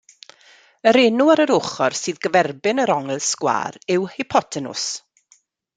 Yr 0.91 0.97
enw 1.01 1.27
ar 1.33 1.43
yr 1.43 1.53
ochr 1.57 1.97
sydd 1.99 2.21
gyferbyn 2.25 2.83
yr 2.85 2.95
ongl 2.97 3.23
sgwâr 3.29 3.79
yw 3.97 4.11
hypotenws. 4.15 4.87